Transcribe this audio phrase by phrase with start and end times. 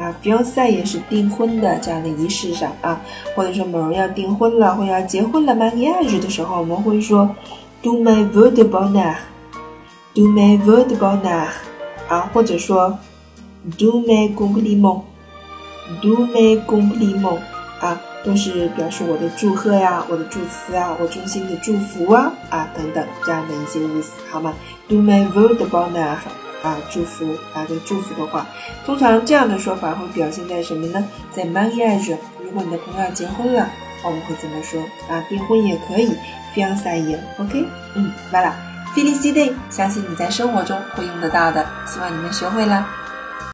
[0.00, 2.98] 啊 f i a n c 也是订婚的这样的仪式上啊，
[3.36, 7.28] 或者说某人要订婚了或要结婚了 m a r i a g e 的时候，我们会说
[7.82, 11.46] do my vote bonheur，do my vote bonheur，
[12.08, 12.98] 啊，或者说
[13.76, 17.38] do my compliment，do my compliment，
[17.80, 24.54] 啊，都是表示我的祝贺呀，我的祝词啊，我衷心的祝福啊，啊等等这样的一些意思，好吗
[24.88, 26.16] ？do my vote bonheur。
[26.62, 28.46] 啊，祝福啊，的祝福的话，
[28.84, 31.04] 通常这样的说法会表现在什么呢？
[31.32, 33.68] 在 marriage，如果你的朋友要结婚了，
[34.04, 34.80] 我们会怎么说？
[35.08, 36.14] 啊，订婚也可以
[36.54, 38.54] ，fiancé，OK，嗯，完了
[38.94, 42.86] ，Felicity，相信你在生活中会用得到的，希望你们学会了。